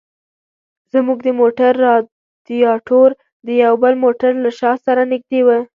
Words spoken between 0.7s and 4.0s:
زموږ د موټر رادیاټور د یو بل